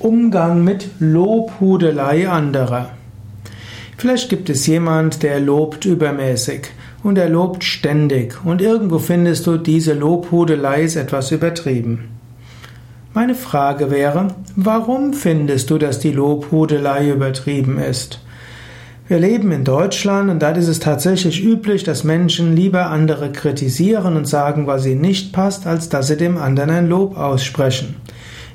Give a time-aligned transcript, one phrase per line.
[0.00, 2.88] Umgang mit Lobhudelei anderer.
[3.98, 6.68] Vielleicht gibt es jemand, der lobt übermäßig
[7.02, 12.08] und er lobt ständig und irgendwo findest du, diese Lobhudelei ist etwas übertrieben.
[13.12, 18.20] Meine Frage wäre, warum findest du, dass die Lobhudelei übertrieben ist?
[19.06, 24.16] Wir leben in Deutschland und da ist es tatsächlich üblich, dass Menschen lieber andere kritisieren
[24.16, 27.96] und sagen, was ihnen nicht passt, als dass sie dem anderen ein Lob aussprechen.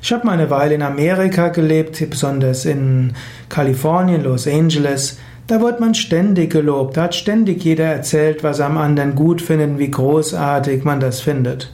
[0.06, 3.14] Ich habe mal eine Weile in Amerika gelebt, besonders in
[3.48, 5.18] Kalifornien, Los Angeles.
[5.48, 6.96] Da wird man ständig gelobt.
[6.96, 11.20] Da hat ständig jeder erzählt, was er am anderen gut findet, wie großartig man das
[11.20, 11.72] findet.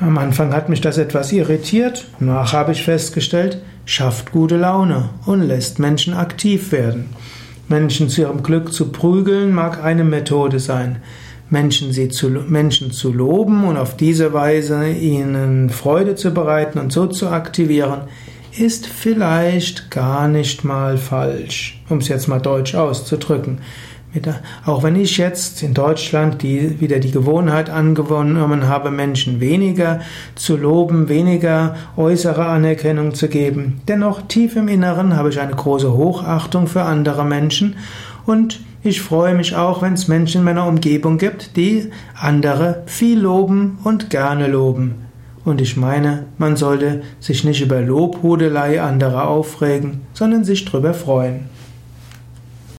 [0.00, 2.06] Am Anfang hat mich das etwas irritiert.
[2.18, 7.10] Nach habe ich festgestellt, schafft gute Laune und lässt Menschen aktiv werden.
[7.68, 11.02] Menschen zu ihrem Glück zu prügeln mag eine Methode sein.
[11.54, 16.92] Menschen, sie zu, Menschen zu loben und auf diese Weise ihnen Freude zu bereiten und
[16.92, 18.02] so zu aktivieren,
[18.58, 23.60] ist vielleicht gar nicht mal falsch, um es jetzt mal deutsch auszudrücken.
[24.66, 30.00] Auch wenn ich jetzt in Deutschland die, wieder die Gewohnheit angenommen habe, Menschen weniger
[30.34, 35.92] zu loben, weniger äußere Anerkennung zu geben, dennoch tief im Inneren habe ich eine große
[35.92, 37.76] Hochachtung für andere Menschen
[38.26, 41.90] und ich freue mich auch, wenn es Menschen in meiner Umgebung gibt, die
[42.20, 45.06] andere viel loben und gerne loben.
[45.42, 51.48] Und ich meine, man sollte sich nicht über Lobhudelei anderer aufregen, sondern sich drüber freuen.